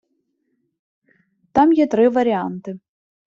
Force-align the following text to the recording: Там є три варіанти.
Там 1.53 1.73
є 1.73 1.87
три 1.87 2.09
варіанти. 2.09 2.79